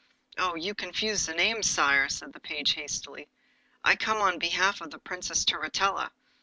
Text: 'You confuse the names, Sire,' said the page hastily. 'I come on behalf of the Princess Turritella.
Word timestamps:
'You 0.55 0.73
confuse 0.73 1.27
the 1.27 1.35
names, 1.35 1.69
Sire,' 1.69 2.09
said 2.09 2.33
the 2.33 2.39
page 2.39 2.73
hastily. 2.73 3.27
'I 3.83 3.97
come 3.97 4.17
on 4.17 4.39
behalf 4.39 4.81
of 4.81 4.89
the 4.89 4.97
Princess 4.97 5.45
Turritella. 5.45 6.09